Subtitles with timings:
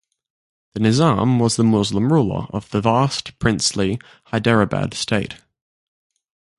[0.73, 5.35] The Nizam was the Muslim ruler of the vast princely Hyderabad State.